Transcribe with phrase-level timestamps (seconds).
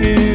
[0.00, 0.27] 세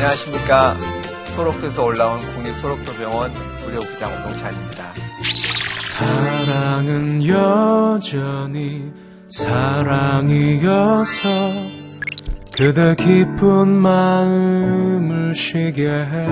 [0.00, 0.76] 안녕하십니까.
[1.36, 4.94] 소록도에서 올라온 국립소록도병원 부려부장 오동찬입니다.
[5.98, 8.90] 사랑은 여전히
[9.28, 11.28] 사랑이어서
[12.56, 16.28] 그대 깊은 마음을 쉬게 해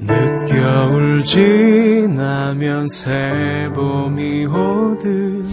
[0.00, 5.44] 늦겨울 지나면 새봄이 오듯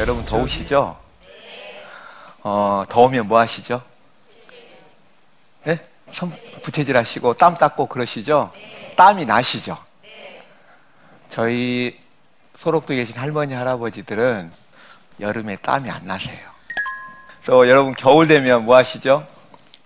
[0.00, 0.96] 여러분 더우시죠?
[2.42, 3.93] 어, 더우면 뭐 하시죠?
[6.14, 6.14] 네?
[6.14, 6.30] 손
[6.62, 8.52] 부채질 하시고 땀 닦고 그러시죠?
[8.96, 9.76] 땀이 나시죠?
[11.28, 11.98] 저희
[12.54, 14.52] 소록도에 계신 할머니, 할아버지들은
[15.18, 16.38] 여름에 땀이 안 나세요.
[17.44, 19.26] 또 여러분 겨울 되면 뭐 하시죠?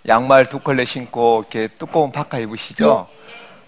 [0.06, 3.08] 양말 두 컬레 신고 이렇게 두꺼운 파카 입으시죠?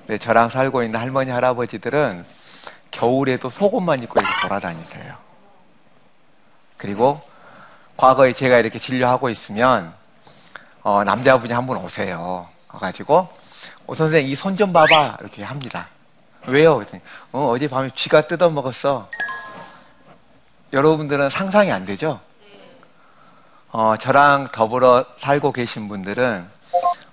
[0.06, 2.24] 네, 저랑 살고 있는 할머니, 할아버지들은
[2.90, 5.14] 겨울에도 속옷만 입고 이렇게 돌아다니세요.
[6.76, 7.20] 그리고
[7.96, 9.94] 과거에 제가 이렇게 진료하고 있으면
[10.82, 12.48] 어, 남자분이 한 분 오세요.
[12.72, 13.28] 와가지고
[13.86, 15.88] 오 선생 이손 좀 봐봐 이렇게 합니다.
[16.46, 16.76] 왜요?
[16.76, 19.08] 그랬더니 어, 어제 밤에 쥐가 뜯어 먹었어.
[20.72, 22.20] 여러분들은 상상이 안 되죠?
[23.72, 26.46] 어, 저랑 더불어 살고 계신 분들은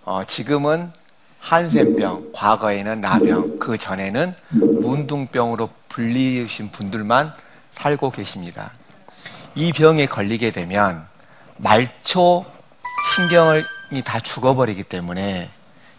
[0.06, 0.92] 어, 지금은
[1.40, 7.34] 한센병, 과거에는 나병, 그 전에는 문둥병으로 불리신 분들만
[7.72, 8.72] 살고 계십니다.
[9.56, 11.06] 이 병에 걸리게 되면
[11.58, 12.46] 말초
[13.18, 15.50] 신경이 다 죽어버리기 때문에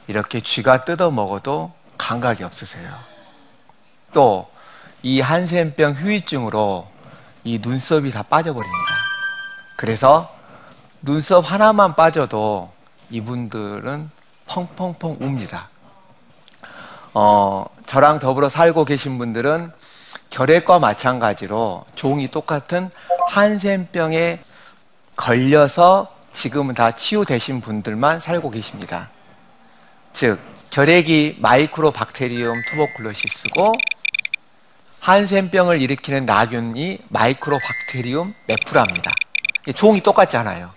[0.06, 2.95] 이렇게 쥐가 뜯어 먹어도 감각이 없으세요.
[4.15, 4.49] 또
[5.03, 6.89] 이 한센병 후유증으로
[7.45, 8.93] 이 눈썹이 다 빠져버립니다.
[9.77, 10.34] 그래서
[11.03, 12.73] 눈썹 하나만 빠져도
[13.11, 14.11] 이분들은
[14.47, 15.69] 펑펑펑 웁니다.
[17.15, 19.73] 어, 저랑 더불어 살고 계신 분들은
[20.31, 22.91] 결핵과 마찬가지로 종이 똑같은
[23.29, 24.41] 한센병에
[25.15, 29.11] 걸려서 지금은 다 치유되신 분들만 살고 계십니다.
[30.12, 30.39] 즉,
[30.71, 33.75] 결핵이 마이크로 박테리움 투버클로시스고
[35.00, 39.11] 한센병을 일으키는 나균이 마이크로 박테리움 메프라입니다.
[39.75, 40.71] 종이 똑같잖아요.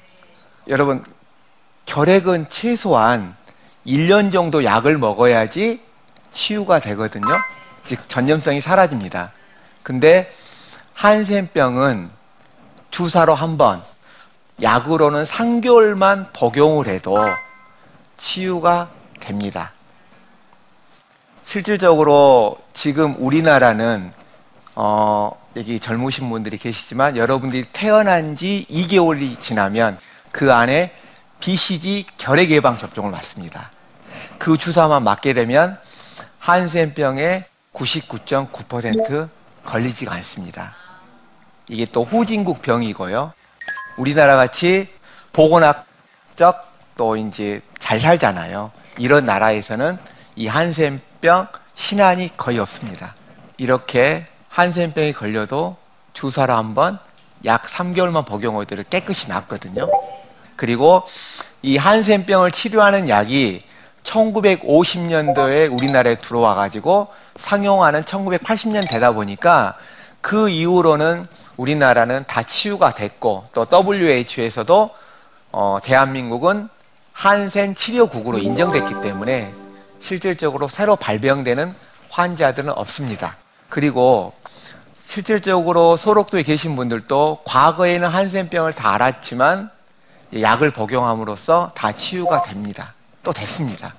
[0.68, 1.04] 여러분,
[1.86, 3.36] 결핵은 최소한
[3.86, 5.82] 1년 정도 약을 먹어야지
[6.32, 7.28] 치유가 되거든요.
[7.84, 9.32] 즉, 전염성이 사라집니다.
[9.84, 10.32] 근데
[10.94, 12.12] 한센병은
[12.92, 13.84] 주사로 한 번,
[14.62, 17.18] 약으로는 3개월만 복용을 해도
[18.18, 18.90] 치유가
[19.20, 19.72] 됩니다.
[21.46, 24.14] 실질적으로 지금 우리나라는
[24.76, 30.00] 어, 여기 젊으신 분들이 계시지만 여러분들이 태어난 지 2개월이 지나면
[30.32, 30.94] 그 안에
[31.40, 33.72] BCG 결핵 예방 접종을 맞습니다.
[34.38, 35.78] 그 주사만 맞게 되면
[36.40, 39.30] 한센병의 99.9%
[39.66, 40.76] 걸리지가 않습니다.
[41.68, 43.34] 이게 또 후진국 병이고요.
[43.98, 44.88] 우리나라 같이
[45.34, 48.72] 보건학적 또 이제 잘 살잖아요.
[48.98, 49.98] 이런 나라에서는
[50.36, 53.16] 이 한센병 신안이 거의 없습니다.
[53.58, 55.78] 이렇게 한센병이 걸려도
[56.14, 57.00] 주사를 한번
[57.46, 59.90] 약 3개월만 복용하더라도 깨끗이 낫거든요.
[60.56, 61.04] 그리고
[61.62, 63.62] 이 한센병을 치료하는 약이
[64.04, 69.76] 1950년도에 우리나라에 들어와 가지고 상용화는 1980년 되다 보니까
[70.22, 71.28] 그 이후로는
[71.62, 74.90] 우리나라는 다 치유가 됐고 또 WHO에서도
[75.52, 76.70] 어, 대한민국은
[77.14, 79.54] 한센 치료국으로 인정됐기 때문에
[80.00, 81.76] 실질적으로 새로 발병되는
[82.10, 83.38] 환자들은 없습니다.
[83.70, 84.34] 그리고
[85.06, 89.70] 실질적으로 소록도에 계신 분들도 과거에는 한센병을 다 알았지만
[90.40, 92.94] 약을 복용함으로써 다 치유가 됩니다.
[93.24, 93.94] 또 됐습니다.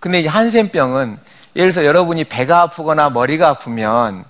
[0.00, 1.18] 근데 이 한센병은
[1.54, 4.24] 예를 들어서 여러분이 배가 아프거나 머리가 아프면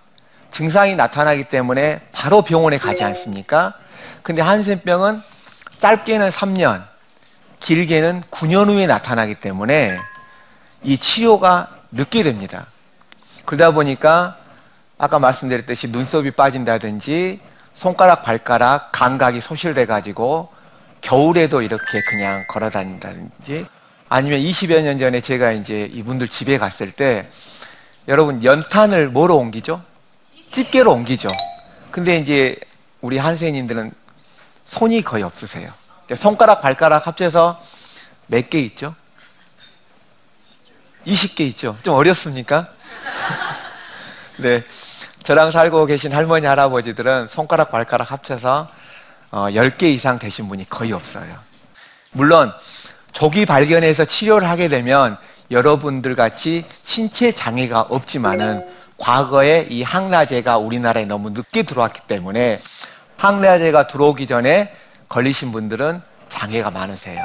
[0.51, 3.75] 증상이 나타나기 때문에 바로 병원에 가지 않습니까?
[4.23, 5.23] 근데 한센병은
[5.79, 6.85] 짧게는 3년,
[7.61, 9.97] 길게는 9년 후에 나타나기 때문에
[10.83, 12.67] 이 치료가 늦게 됩니다.
[13.45, 14.37] 그러다 보니까
[14.99, 17.41] 아까 말씀드렸듯이 눈썹이 빠진다든지
[17.73, 20.51] 손가락 발가락 감각이 소실돼 가지고
[21.01, 23.67] 겨울에도 이렇게 그냥 걸어 다닌다든지
[24.09, 27.29] 아니면 20여 년 전에 제가 이제 이분들 집에 갔을 때
[28.09, 29.83] 여러분 연탄을 뭐로 옮기죠?
[30.51, 31.29] 집게로 옮기죠.
[31.91, 32.57] 근데 이제
[33.01, 33.93] 우리 한세인들은
[34.65, 35.73] 손이 거의 없으세요.
[36.15, 37.61] 손가락 발가락 합쳐서
[38.27, 38.95] 몇 개 있죠?
[41.07, 41.77] 20개 있죠.
[41.83, 42.69] 좀 어렵습니까?
[44.39, 44.65] 네.
[45.23, 48.69] 저랑 살고 계신 할머니, 할아버지들은 손가락, 발가락 합쳐서
[49.31, 51.39] 어, 10개 이상 되신 분이 거의 없어요.
[52.13, 52.53] 물론,
[53.13, 55.19] 조기 발견해서 치료를 하게 되면
[55.51, 58.67] 여러분들 같이 신체 장애가 없지만은
[58.99, 62.61] 과거에 이 항라제가 우리나라에 너무 늦게 들어왔기 때문에
[63.17, 64.73] 항라제가 들어오기 전에
[65.09, 67.25] 걸리신 분들은 장애가 많으세요.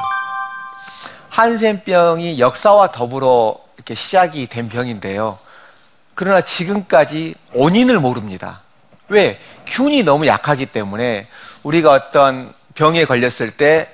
[1.29, 5.39] 한센병이 역사와 더불어 이렇게 시작이 된 병인데요.
[6.13, 8.61] 그러나 지금까지 원인을 모릅니다.
[9.09, 9.39] 왜?
[9.65, 11.27] 균이 너무 약하기 때문에
[11.63, 13.93] 우리가 어떤 병에 걸렸을 때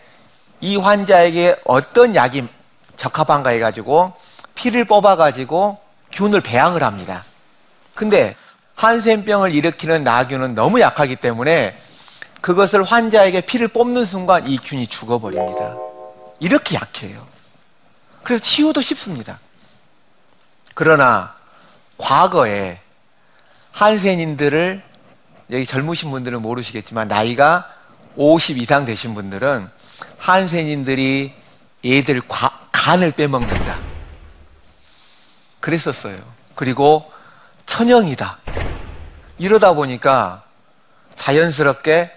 [0.62, 2.48] 이 환자에게 어떤 약이
[2.98, 4.14] 적합한가 해가지고
[4.56, 5.78] 피를 뽑아가지고
[6.12, 7.24] 균을 배양을 합니다.
[8.00, 8.38] 근데
[8.76, 11.78] 한센병을 일으키는 나균은 너무 약하기 때문에
[12.40, 15.76] 그것을 환자에게 피를 뽑는 순간 이 균이 죽어버립니다.
[16.40, 17.28] 이렇게 약해요.
[18.24, 19.38] 그래서 치유도 쉽습니다.
[20.76, 21.36] 그러나
[21.98, 22.80] 과거에
[23.74, 24.82] 한센인들을
[25.52, 27.68] 여기 젊으신 분들은 모르시겠지만 나이가
[28.16, 29.70] 50 이상 되신 분들은
[30.18, 31.34] 한센인들이
[31.84, 33.78] 얘들 과, 간을 빼먹는다.
[35.60, 36.18] 그랬었어요.
[36.56, 37.12] 그리고
[37.70, 38.40] 천형이다.
[39.38, 40.44] 이러다 보니까
[41.16, 42.12] 자연스럽게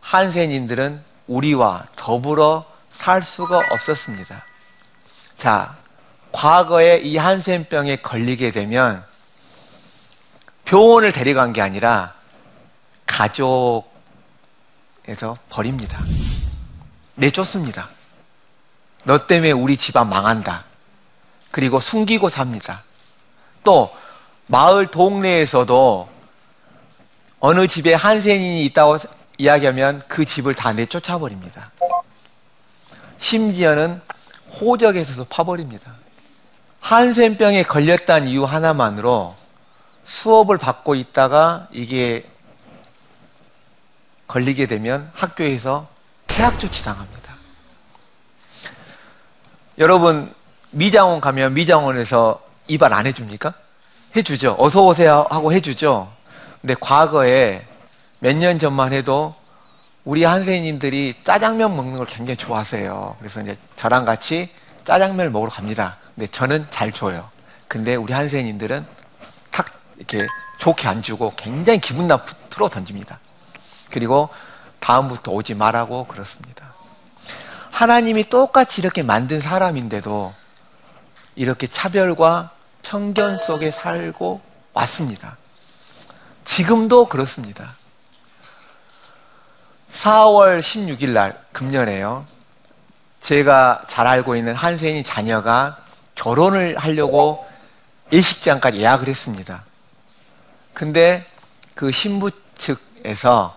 [0.00, 4.44] 한센인들은 우리와 더불어 살 수가 없었습니다.
[5.36, 5.76] 자,
[6.32, 9.04] 과거에 이 한센병에 걸리게 되면
[10.64, 12.14] 병원을 데려간 게 아니라
[13.06, 13.84] 가족에서
[15.50, 16.00] 버립니다.
[17.14, 17.90] 내쫓습니다.
[19.04, 20.64] 너 때문에 우리 집안 망한다.
[21.50, 22.82] 그리고 숨기고 삽니다.
[23.62, 23.94] 또
[24.48, 26.08] 마을 동네에서도
[27.40, 28.98] 어느 집에 한센인이 있다고
[29.36, 31.70] 이야기하면 그 집을 다 내쫓아 버립니다.
[33.18, 34.00] 심지어는
[34.60, 35.92] 호적에서도 파버립니다.
[36.80, 39.36] 한센병에 걸렸다는 이유 하나만으로
[40.04, 42.26] 수업을 받고 있다가 이게
[44.26, 45.88] 걸리게 되면 학교에서
[46.26, 47.34] 퇴학 조치 당합니다.
[49.76, 50.34] 여러분
[50.70, 53.54] 미장원 가면 미장원에서 입안 안 해줍니까?
[54.18, 54.56] 해주죠.
[54.58, 56.10] 어서 오세요 하고 해주죠.
[56.60, 57.64] 근데 과거에
[58.20, 59.34] 몇 년 전만 해도
[60.04, 63.16] 우리 한세님들이 짜장면 먹는 걸 굉장히 좋아하세요.
[63.18, 64.50] 그래서 이제 저랑 같이
[64.84, 65.98] 짜장면을 먹으러 갑니다.
[66.14, 67.28] 근데 저는 잘 줘요.
[67.68, 68.86] 근데 우리 한세님들은
[69.50, 69.66] 탁
[69.98, 70.26] 이렇게
[70.58, 73.20] 좋게 안 주고 굉장히 기분 나쁘 틀어 던집니다.
[73.90, 74.28] 그리고
[74.80, 76.74] 다음부터 오지 말라고 그렇습니다.
[77.70, 80.34] 하나님이 똑같이 이렇게 만든 사람인데도
[81.36, 82.50] 이렇게 차별과
[82.88, 84.40] 편견 속에 살고
[84.72, 85.36] 왔습니다.
[86.46, 87.74] 지금도 그렇습니다.
[89.92, 92.24] 4월 16일 날 금년에요.
[93.20, 95.78] 제가 잘 알고 있는 한세인 자녀가
[96.14, 97.46] 결혼을 하려고
[98.10, 99.64] 예식장까지 예약을 했습니다.
[100.72, 101.26] 근데
[101.74, 103.54] 그 신부 측에서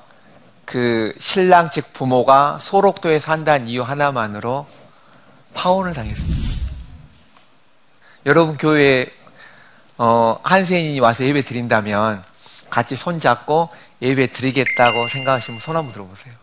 [0.65, 4.67] 그 신랑 측 부모가 소록도에 산다는 이유 하나만으로
[5.53, 6.51] 파혼을 당했습니다.
[8.25, 9.21] 여러분 교회에
[10.03, 12.24] 어, 한세인이 와서 예배 드린다면
[12.72, 13.70] 같이 손잡고
[14.01, 16.34] 예배 드리겠다고 생각하시면 손 한번 들어보세요.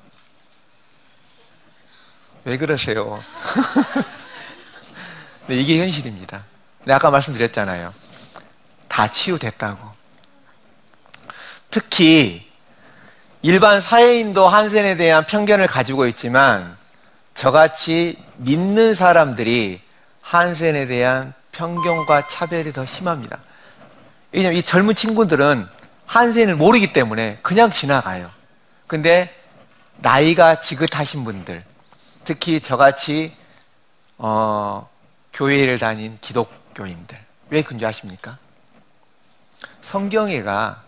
[2.44, 3.20] 왜 그러세요?
[5.48, 6.44] 네, 이게 현실입니다.
[6.84, 7.92] 네, 아까 말씀드렸잖아요.
[8.86, 9.90] 다 치유됐다고.
[11.68, 12.48] 특히
[13.42, 16.76] 일반 사회인도 한센에 대한 편견을 가지고 있지만
[17.34, 19.80] 저같이 믿는 사람들이
[20.20, 23.47] 한센에 대한 편견과 차별이 더 심합니다.
[24.32, 25.68] 왜냐하면 이 젊은 친구들은
[26.06, 28.30] 한센을 모르기 때문에 그냥 지나가요.
[28.86, 29.34] 근데
[29.98, 31.64] 나이가 지긋하신 분들,
[32.24, 33.36] 특히 저같이
[34.16, 34.88] 어,
[35.32, 37.18] 교회를 다닌 기독교인들
[37.50, 38.38] 왜 아십니까?
[39.82, 40.82] 성경에가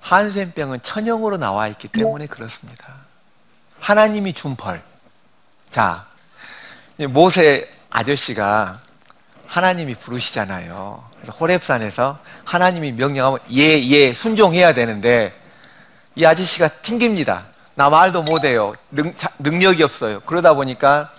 [0.00, 2.94] 한센병은 천형으로 나와 있기 때문에 그렇습니다.
[3.80, 4.82] 하나님이 준 벌.
[5.70, 6.06] 자,
[7.08, 8.80] 모세 아저씨가
[9.54, 11.04] 하나님이 부르시잖아요.
[11.20, 15.32] 그래서 호랩산에서 하나님이 명령하면 예, 예, 순종해야 되는데
[16.16, 17.46] 이 아저씨가 튕깁니다.
[17.76, 18.74] 나 말도 못해요.
[18.90, 20.18] 능, 자, 능력이 없어요.
[20.26, 21.12] 그러다 보니까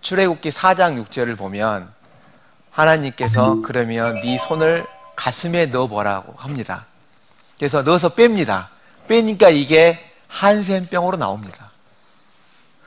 [0.00, 1.92] 출애굽기 4장 6절을 보면
[2.70, 4.86] 하나님께서 그러면 네 손을
[5.16, 6.86] 가슴에 넣어보라고 합니다.
[7.58, 8.68] 그래서 넣어서 뺍니다.
[9.08, 11.72] 빼니까 이게 한센병으로 나옵니다.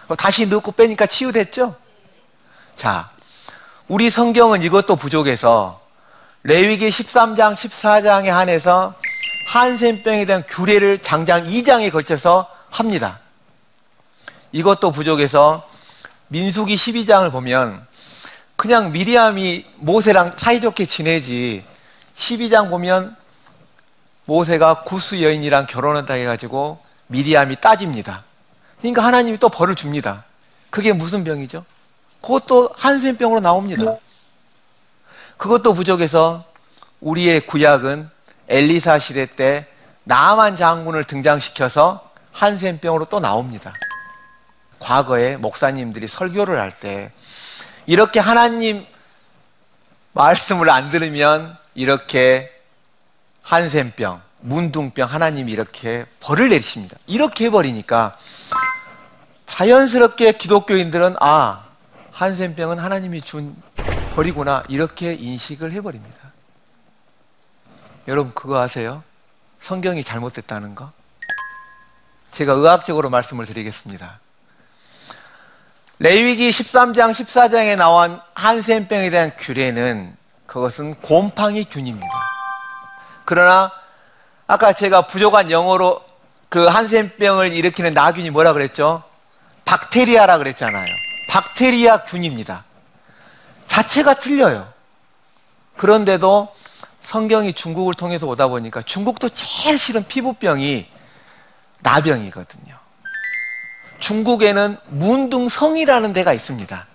[0.05, 1.75] 그럼 다시 넣고 빼니까 치유됐죠?
[2.77, 3.09] 자,
[3.87, 5.79] 우리 성경은 이것도 부족해서
[6.41, 8.95] 레위기 13장, 14장에 한해서
[9.49, 13.19] 한센병에 대한 규례를 장장 2장에 걸쳐서 합니다.
[14.51, 15.69] 이것도 부족해서
[16.29, 17.85] 민수기 12장을 보면
[18.55, 21.63] 그냥 미리암이 모세랑 사이좋게 지내지
[22.17, 23.15] 12장 보면
[24.25, 28.23] 모세가 구스 여인이랑 결혼한다 해가지고 미리암이 따집니다.
[28.79, 30.23] 그러니까 하나님이 또 벌을 줍니다.
[30.71, 31.65] 그게 무슨 병이죠?
[32.25, 33.97] 그것도 한센병으로 나옵니다.
[35.37, 36.43] 그것도 부족해서
[36.99, 38.09] 우리의 구약은
[38.47, 39.67] 엘리사 시대 때
[40.03, 43.73] 나만 장군을 등장시켜서 한센병으로 또 나옵니다.
[44.79, 47.11] 과거에 목사님들이 설교를 할 때
[47.85, 48.85] 이렇게 하나님
[50.13, 52.51] 말씀을 안 들으면 이렇게
[53.43, 56.97] 한센병, 문둥병 하나님이 이렇게 벌을 내리십니다.
[57.05, 58.17] 이렇게 해버리니까
[59.45, 61.64] 자연스럽게 기독교인들은 아
[62.15, 63.61] 한센병은 하나님이 준
[64.15, 66.17] 벌이구나 이렇게 인식을 해버립니다.
[68.07, 69.03] 여러분 그거 아세요?
[69.59, 70.91] 성경이 잘못됐다는 거?
[72.31, 74.19] 제가 의학적으로 말씀을 드리겠습니다.
[75.99, 82.07] 레위기 13장, 14장에 나온 한센병에 대한 규례는 그것은 곰팡이 균입니다.
[83.25, 83.73] 그러나
[84.47, 86.01] 아까 제가 부족한 영어로
[86.47, 89.03] 그 한센병을 일으키는 나균이 뭐라 그랬죠?
[89.65, 91.05] 박테리아라 그랬잖아요.
[91.29, 92.63] 박테리아 균입니다.
[93.67, 94.71] 자체가 틀려요.
[95.77, 96.53] 그런데도
[97.01, 100.87] 성경이 중국을 통해서 오다 보니까 중국도 제일 싫은 피부병이
[101.79, 102.75] 나병이거든요.
[103.99, 106.87] 중국에는 문둥성이라는 데가 있습니다.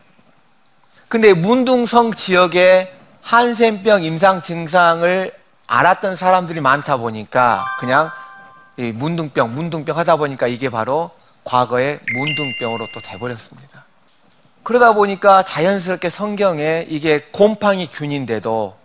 [1.09, 5.33] 근데 문둥성 지역에 한센병 임상 증상을
[5.67, 8.11] 알았던 사람들이 많다 보니까 그냥
[8.77, 11.11] 이 문둥병, 문둥병 하다 보니까 이게 바로
[11.45, 13.80] 과거의 문둥병으로 또 돼버렸습니다.
[14.63, 18.77] 그러다 보니까 자연스럽게 성경에 이게 곰팡이 균인데도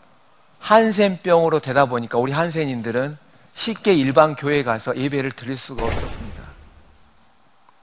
[0.59, 3.17] 한센병으로 되다 보니까 우리 한센인들은
[3.53, 6.43] 쉽게 일반 교회 가서 예배를 드릴 수가 없었습니다.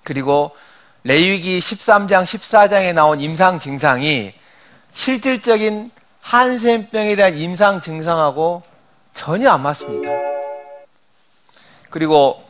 [0.03, 0.51] 그리고
[1.05, 4.35] 레위기 13장, 14장에 나온 임상 증상이
[4.93, 8.63] 실질적인 한센병에 대한 임상 증상하고
[9.15, 10.11] 전혀 안 맞습니다.
[11.91, 12.42] 그리고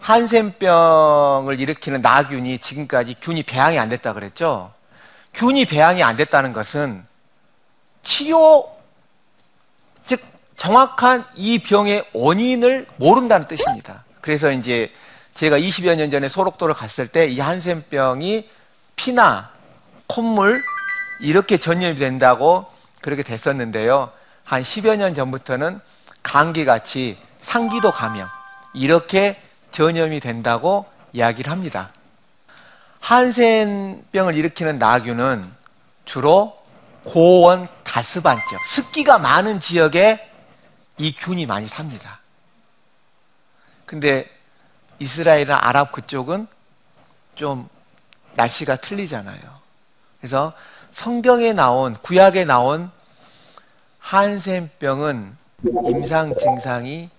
[0.00, 4.72] 한센병을 일으키는 나균이 지금까지 균이 배양이 안 됐다 그랬죠?
[5.34, 7.04] 균이 배양이 안 됐다는 것은
[8.02, 8.70] 치료,
[10.06, 10.20] 즉,
[10.56, 14.04] 정확한 이 병의 원인을 모른다는 뜻입니다.
[14.20, 14.92] 그래서 이제
[15.34, 18.48] 제가 20여 년 전에 소록도를 갔을 때 이 한센병이
[18.96, 19.50] 피나
[20.06, 20.64] 콧물
[21.20, 22.66] 이렇게 전염이 된다고
[23.00, 24.10] 그렇게 됐었는데요.
[24.44, 25.80] 한 10여 년 전부터는
[26.22, 28.26] 감기같이 상기도 감염
[28.74, 29.40] 이렇게
[29.78, 31.92] 전염이 된다고 이야기를 합니다.
[32.98, 35.52] 한센병을 일으키는 나균은
[36.04, 36.58] 주로
[37.04, 40.28] 고온 다습한 지역, 습기가 많은 지역에
[40.96, 42.18] 이 균이 많이 삽니다.
[43.86, 44.28] 근데
[44.98, 46.48] 이스라엘이나 아랍 그쪽은
[47.36, 47.68] 좀
[48.34, 49.40] 날씨가 틀리잖아요.
[50.20, 50.54] 그래서
[50.90, 52.90] 성경에 나온, 구약에 나온
[54.00, 55.36] 한센병은
[55.84, 57.10] 임상 증상이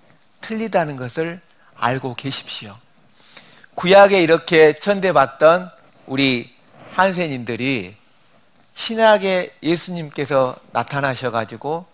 [0.42, 1.40] 틀리다는 것을
[1.80, 2.76] 알고 계십시오.
[3.76, 5.72] 구약에 이렇게 천대받던
[6.06, 6.54] 우리
[6.94, 7.96] 한센인들이
[8.76, 11.86] 신약에 예수님께서 나타나셔가지고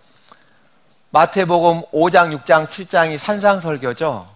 [1.11, 4.27] 마태복음 5장, 6장, 7장이 산상설교죠.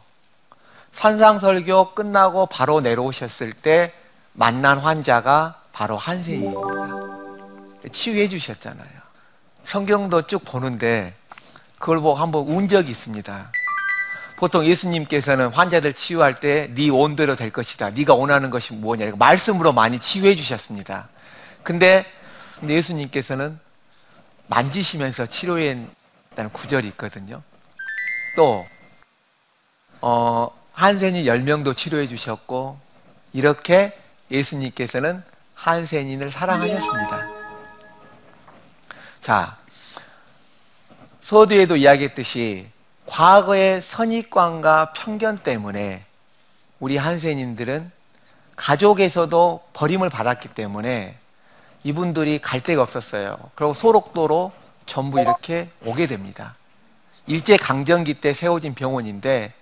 [0.91, 3.93] 산상설교 끝나고 바로 내려오셨을 때
[4.33, 6.59] 만난 환자가 바로 한센입니다.
[7.91, 8.99] 치유해 주셨잖아요.
[9.65, 11.13] 성경도 쭉 보는데
[11.77, 13.51] 그걸 보고 한번 운 적이 있습니다.
[14.39, 17.89] 보통 예수님께서는 환자들 치유할 때 네 온대로 될 것이다.
[17.89, 19.11] 네가 원하는 것이 무엇이냐.
[19.17, 21.09] 말씀으로 많이 치유해 주셨습니다.
[21.61, 22.05] 근데
[22.65, 23.59] 예수님께서는
[24.47, 27.41] 만지시면서 치료했다는 구절이 있거든요.
[28.37, 28.65] 또
[29.99, 32.79] 어, 한센인 10명도 치료해 주셨고
[33.33, 33.99] 이렇게
[34.31, 35.21] 예수님께서는
[35.55, 37.27] 한센인을 사랑하셨습니다.
[39.21, 39.57] 자,
[41.19, 42.69] 서두에도 이야기했듯이
[43.09, 46.05] 과거의 선입관과 편견 때문에
[46.79, 47.91] 우리 한센인들은
[48.55, 51.17] 가족에서도 버림을 받았기 때문에
[51.83, 53.37] 이분들이 갈 데가 없었어요.
[53.55, 54.51] 그리고 소록도로
[54.85, 56.55] 전부 이렇게 오게 됩니다.
[57.25, 59.53] 일제 강점기 때 세워진 병원인데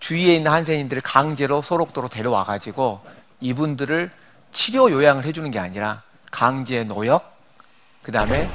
[0.00, 3.00] 주위에 있는 한센인들을 강제로 소록도로 데려와 가지고
[3.40, 4.10] 이분들을
[4.52, 7.36] 치료 요양을 해주는 게 아니라 강제 노역,
[8.02, 8.50] 그 다음에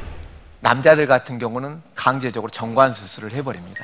[0.59, 3.81] 남자들 같은 경우는 강제적으로 정관 수술을 해버립니다.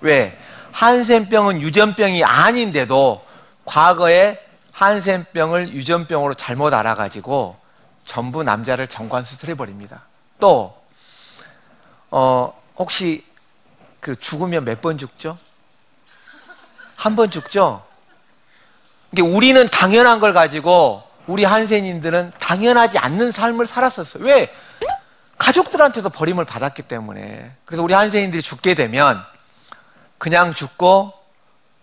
[0.00, 0.38] 왜?
[0.72, 3.24] 한센병은 유전병이 아닌데도
[3.64, 4.38] 과거에
[4.72, 7.56] 한센병을 유전병으로 잘못 알아가지고
[8.04, 10.02] 전부 남자를 정관 수술해 버립니다.
[10.38, 10.76] 또
[12.10, 13.24] 어, 혹시
[14.00, 15.38] 그 죽으면 몇 번 죽죠?
[16.96, 17.82] 한 번 죽죠?
[19.12, 24.24] 이게 우리는 당연한 걸 가지고 우리 한센인들은 당연하지 않는 삶을 살았었어요.
[24.24, 24.52] 왜?
[25.38, 27.52] 가족들한테도 버림을 받았기 때문에.
[27.64, 29.22] 그래서 우리 한센인들이 죽게 되면
[30.20, 31.14] 그냥 죽고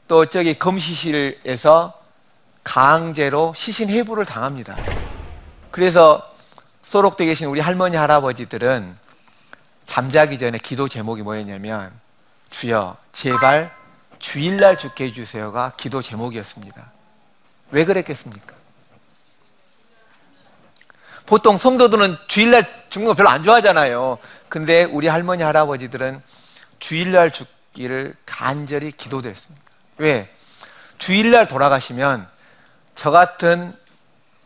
[0.07, 1.99] 또 저기 검시실에서
[2.63, 4.77] 강제로 시신 해부를 당합니다.
[5.71, 6.23] 그래서
[6.83, 8.95] 소록돼 계신 우리 할머니 할아버지들은
[9.87, 11.91] 잠자기 전에 기도 제목이 뭐였냐면
[12.51, 13.75] 주여 제발
[14.19, 16.91] 주일날 죽게 해주세요가 기도 제목이었습니다.
[17.71, 18.53] 왜 그랬겠습니까?
[21.25, 24.19] 보통 성도들은 주일날 죽는 거 별로 안 좋아하잖아요.
[24.47, 26.21] 근데 우리 할머니 할아버지들은
[26.77, 29.63] 주일날 죽 기를 간절히 기도드렸습니다.
[29.97, 30.33] 왜?
[30.97, 32.27] 주일날 돌아가시면
[32.95, 33.77] 저 같은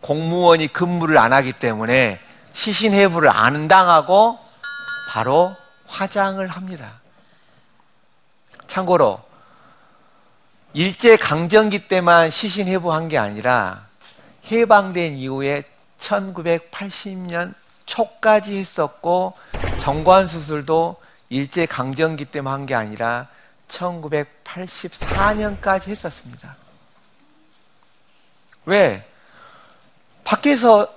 [0.02, 2.20] 공무원이 근무를 안 하기 때문에
[2.54, 4.38] 시신해부를 안 당하고
[5.10, 5.56] 바로
[5.88, 7.00] 화장을 합니다.
[8.68, 9.22] 참고로
[10.74, 13.88] 일제 강점기 때만 시신 해부한 게 아니라
[14.52, 15.64] 해방된 이후에
[16.00, 17.54] 1980년
[17.86, 19.34] 초까지 했었고
[19.80, 20.98] 정관 수술도
[21.32, 23.28] 일제 강점기 때만 한 게 아니라
[23.70, 26.58] 1984년까지 했었습니다.
[28.66, 29.08] 왜?
[30.26, 30.94] 밖에서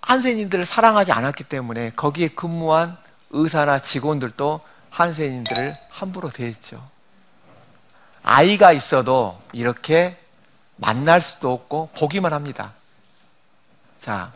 [0.00, 2.96] 한센인들을 사랑하지 않았기 때문에 거기에 근무한
[3.30, 4.60] 의사나 직원들도
[4.90, 6.82] 한센인들을 함부로 대했죠.
[8.22, 10.18] 아이가 있어도 이렇게
[10.76, 12.72] 만날 수도 없고 보기만 합니다.
[14.02, 14.32] 자,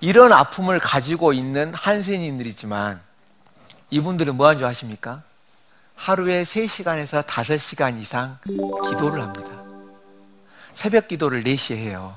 [0.00, 3.00] 이런 아픔을 가지고 있는 한센인들이지만
[3.96, 5.22] 이분들은 뭐 하는 줄 아십니까?
[5.96, 8.38] 하루에 3시간에서 5시간 이상
[8.88, 9.50] 기도를 합니다.
[10.72, 12.16] 새벽 기도를 4시에 해요.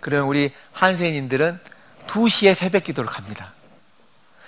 [0.00, 1.60] 그러면 우리 한센인들은
[2.08, 3.52] 2시에 새벽 기도를 갑니다.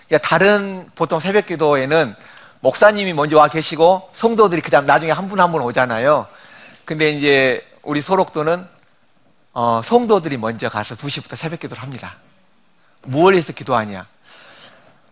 [0.08, 2.16] 그러니까 다른 보통 새벽 기도에는
[2.60, 6.26] 목사님이 먼저 와 계시고 성도들이 그다음 나중에 한 분 한 분 오잖아요.
[6.84, 8.66] 근데 이제 우리 소록도는
[9.52, 12.16] 어, 성도들이 먼저 가서 2시부터 새벽 기도를 합니다.
[13.02, 14.06] 무엇 해서 기도하냐?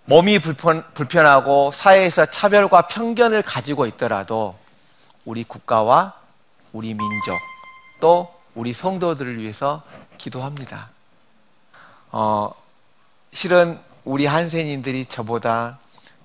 [0.07, 4.57] 몸이 불편, 불편하고 사회에서 차별과 편견을 가지고 있더라도
[5.25, 6.15] 우리 국가와
[6.73, 7.37] 우리 민족
[8.01, 9.83] 또 우리 성도들을 위해서
[10.17, 10.91] 기도합니다.
[12.13, 12.53] 어,
[13.33, 15.79] 실은 우리 한센인들이 저보다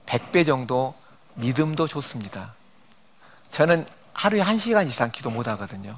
[0.05, 0.93] 100배 정도
[1.33, 2.53] 믿음도 좋습니다.
[3.51, 5.97] 저는 하루에 1시간 이상 기도 못 하거든요.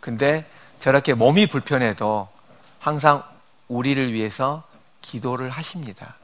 [0.00, 0.44] 근데
[0.80, 2.28] 저렇게 몸이 불편해도
[2.80, 3.22] 항상
[3.68, 4.64] 우리를 위해서
[5.00, 6.16] 기도를 하십니다.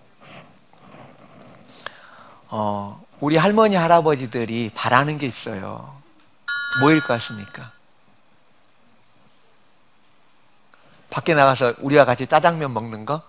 [2.48, 5.96] 어, 우리 할머니, 할아버지들이 바라는 게 있어요.
[6.80, 7.72] 뭐일 것 같습니까?
[11.10, 13.22] 밖에 나가서 우리와 같이 짜장면 먹는 거?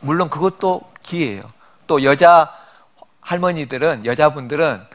[0.00, 1.42] 물론 그것도 기회예요.
[1.86, 2.54] 또 여자
[3.22, 4.86] 할머니들은, 여자분들은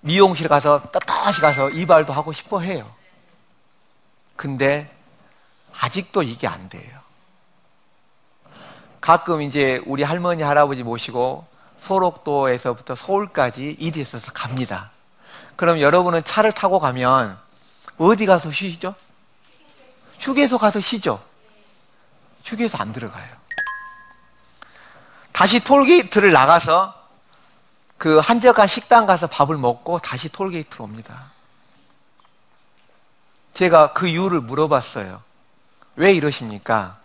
[0.00, 2.90] 미용실 가서 떳떳이 가서 이발도 하고 싶어 해요.
[4.36, 4.94] 근데
[5.80, 7.00] 아직도 이게 안 돼요.
[9.00, 11.46] 가끔 이제 우리 할머니, 할아버지 모시고
[11.78, 14.90] 소록도에서부터 서울까지 일이 있어서 갑니다.
[15.56, 17.38] 그럼 여러분은 차를 타고 가면
[17.98, 18.94] 어디 가서 쉬죠?
[20.18, 21.22] 휴게소 가서 쉬죠?
[22.44, 23.28] 휴게소 안 들어가요.
[25.32, 26.94] 다시 톨게이트를 나가서
[27.98, 31.32] 그 한적한 식당 가서 밥을 먹고 다시 톨게이트로 옵니다.
[33.54, 35.22] 제가 그 이유를 물어봤어요.
[35.96, 36.98] 왜 이러십니까?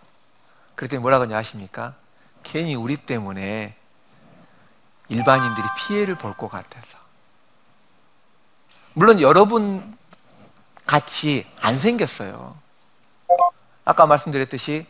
[0.74, 1.94] 그랬더니 뭐라고 하냐 아십니까?
[2.42, 3.76] 괜히 우리 때문에
[5.10, 6.96] 일반인들이 피해를 볼 것 같아서.
[8.94, 9.96] 물론 여러분
[10.86, 12.56] 같이 안 생겼어요.
[13.84, 14.86] 아까 말씀드렸듯이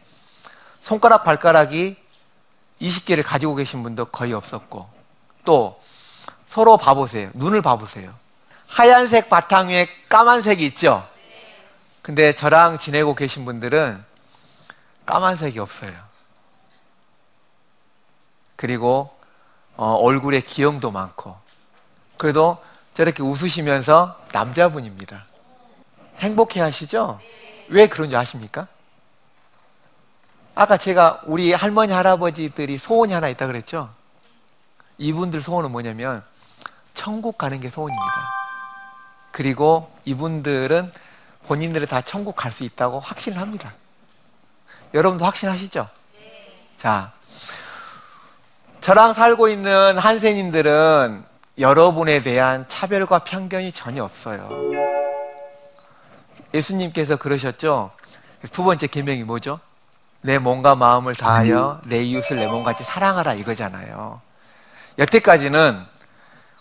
[0.81, 1.97] 손가락, 발가락이
[2.81, 4.89] 20개를 가지고 계신 분도 거의 없었고,
[5.45, 5.81] 또
[6.47, 7.31] 서로 봐보세요.
[7.35, 8.15] 눈을 봐보세요.
[8.67, 11.07] 하얀색 바탕 위에 까만색이 있죠?
[12.03, 14.03] 근데 저랑 지내고 계신 분들은
[15.07, 15.93] 까만색이 없어요.
[18.57, 19.15] 그리고
[19.81, 21.35] 어, 얼굴에 기형도 많고
[22.19, 22.63] 그래도
[22.93, 25.25] 저렇게 웃으시면서 남자분입니다.
[26.19, 27.19] 행복해 하시죠?
[27.71, 28.69] 왜 그런지 아십니까?
[30.55, 33.89] 아까 제가 우리 할머니 할아버지들이 소원이 하나 있다 그랬죠?
[34.99, 36.23] 이분들 소원은 뭐냐면
[36.93, 38.13] 천국 가는 게 소원입니다.
[39.33, 40.93] 그리고 이분들은
[41.47, 43.73] 본인들이 다 천국 갈 수 있다고 확신을 합니다.
[44.93, 45.89] 여러분도 확신하시죠?
[46.77, 47.13] 자,
[48.81, 51.25] 저랑 살고 있는 한센인들은
[51.59, 54.49] 여러분에 대한 차별과 편견이 전혀 없어요.
[56.55, 57.91] 예수님께서 그러셨죠.
[58.51, 59.61] 두 번째 계명이 뭐죠?
[60.23, 64.21] 내 몸과 마음을 다하여 내 이웃을 내 몸같이 사랑하라 이거잖아요.
[64.99, 65.83] 여태까지는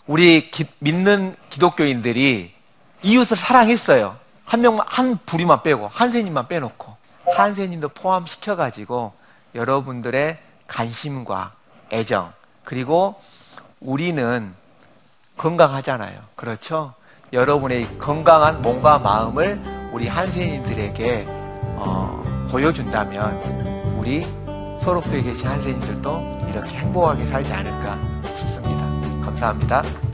[0.06, 2.54] 우리 기- 믿는 기독교인들이
[3.02, 4.16] 이웃을 사랑했어요.
[4.44, 6.96] 한 명만 한 부류만 빼고 한세님만 빼놓고
[7.34, 9.12] 한세님도 포함시켜 가지고
[9.54, 11.52] 여러분들의 관심과
[11.92, 12.32] 애정
[12.64, 13.16] 그리고
[13.80, 14.54] 우리는
[15.36, 16.20] 건강하잖아요.
[16.36, 16.94] 그렇죠?
[17.32, 19.60] 여러분의 건강한 몸과 마음을
[19.92, 21.24] 우리 한세인들에게
[21.76, 23.40] 어, 보여준다면
[23.98, 24.24] 우리
[24.78, 27.96] 소록도에 계신 한세인들도 이렇게 행복하게 살지 않을까
[28.38, 29.24] 싶습니다.
[29.24, 30.09] 감사합니다.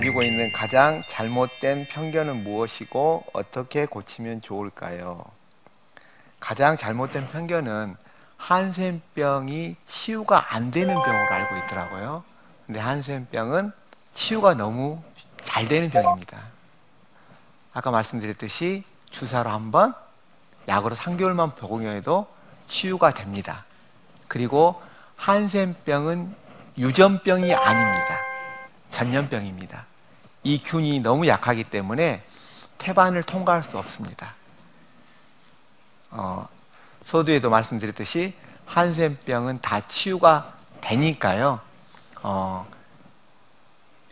[0.00, 5.22] 가지고 있는 가장 잘못된 편견은 무엇이고 어떻게 고치면 좋을까요?
[6.40, 7.96] 가장 잘못된 편견은
[8.38, 12.24] 한센병이 치유가 안 되는 병으로 알고 있더라고요.
[12.64, 13.72] 근데 한센병은
[14.14, 15.02] 치유가 너무
[15.44, 16.38] 잘 되는 병입니다.
[17.74, 19.94] 아까 말씀드렸듯이 주사로 한 번,
[20.66, 22.26] 약으로 3개월만 복용해도
[22.68, 23.66] 치유가 됩니다.
[24.28, 24.80] 그리고
[25.16, 26.34] 한센병은
[26.78, 28.16] 유전병이 아닙니다.
[28.92, 29.89] 전염병입니다.
[30.42, 32.24] 이 균이 너무 약하기 때문에
[32.78, 34.34] 태반을 통과할 수 없습니다.
[36.10, 36.48] 어,
[37.02, 38.34] 서두에도 말씀드렸듯이
[38.66, 41.60] 한센병은 다 치유가 되니까요.
[42.22, 42.66] 어,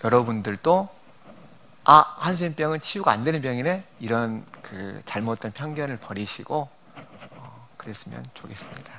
[0.04, 0.88] 여러분들도
[1.84, 6.68] 아 한센병은 치유가 안 되는 병이네 이런 그 잘못된 편견을 버리시고
[7.30, 8.92] 어, 그랬으면 좋겠습니다.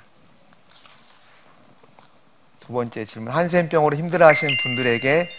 [2.60, 5.30] 두 번째 질문 한센병으로 힘들어하시는 분들에게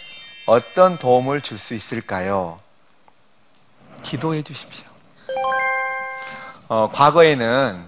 [0.45, 2.59] 어떤 도움을 줄 수 있을까요?
[4.03, 4.85] 기도해 주십시오.
[6.67, 7.85] 어, 과거에는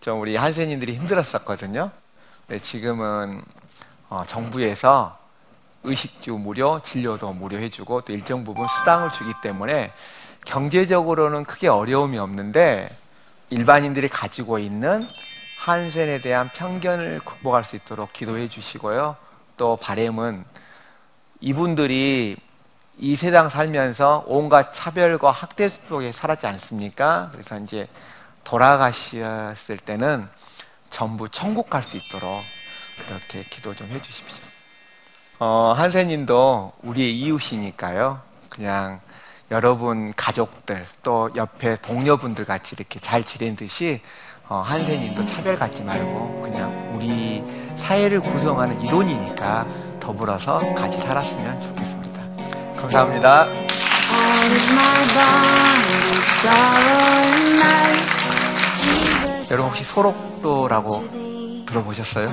[0.00, 1.90] 좀 우리 한센인들이 힘들었었거든요.
[2.46, 3.42] 네, 지금은
[4.08, 5.18] 어, 정부에서
[5.82, 9.92] 의식주 무료, 진료도 무료 해주고 또 일정 부분 수당을 주기 때문에
[10.46, 12.88] 경제적으로는 크게 어려움이 없는데
[13.50, 15.02] 일반인들이 가지고 있는
[15.58, 19.16] 한센에 대한 편견을 극복할 수 있도록 기도해 주시고요.
[19.56, 20.44] 또 바램은
[21.40, 22.36] 이분들이
[22.98, 27.30] 이 세상 살면서 온갖 차별과 학대 속에 살았지 않습니까?
[27.32, 27.88] 그래서 이제
[28.44, 30.28] 돌아가셨을 때는
[30.90, 32.42] 전부 천국 갈 수 있도록
[33.06, 34.42] 그렇게 기도 좀 해주십시오.
[35.38, 38.20] 어, 한세님도 우리의 이웃이니까요.
[38.50, 39.00] 그냥
[39.50, 44.02] 여러분 가족들 또 옆에 동료분들 같이 이렇게 잘 지내듯이
[44.48, 47.42] 어, 한세님도 차별 갖지 말고 그냥 우리
[47.78, 49.66] 사회를 구성하는 이론이니까
[50.10, 52.22] 더불어서 같이 살았으면 좋겠습니다.
[52.80, 53.46] 감사합니다.
[59.50, 61.20] 여러분 혹시 소록도라고.
[61.66, 62.28] 들어보셨어요?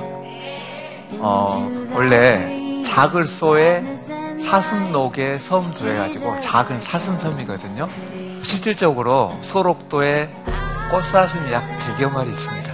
[1.20, 3.84] 어, 원래 자글소에
[4.44, 7.88] 사슴록에 섬 두 해가지고 작은 사슴섬이거든요.
[8.44, 10.32] 실질적으로 소록도에
[10.90, 11.64] 꽃사슴이 약
[12.00, 12.72] 100여 마리 있습니다.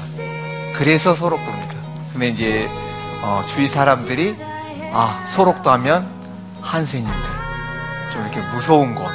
[0.77, 1.73] 그래서 소록도입니다.
[2.13, 2.69] 근데 이제
[3.21, 4.52] 어, 주위 사람들이
[4.95, 6.07] 아 소록도 하면
[6.61, 7.13] 한센인들
[8.11, 9.09] 좀 이렇게 무서운 곳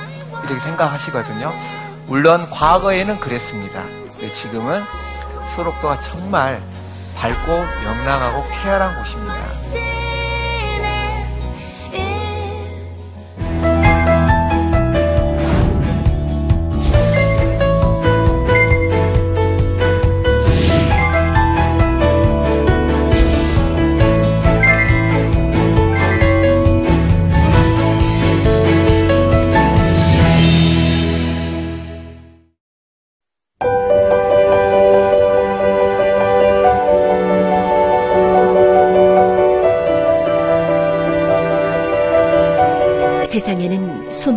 [0.45, 1.53] 이렇게 생각하시거든요.
[2.07, 3.85] 물론 과거에는 그랬습니다.
[4.35, 4.83] 지금은
[5.55, 6.61] 소록도가 정말
[7.17, 10.08] 밝고 명랑하고 쾌활한 곳입니다.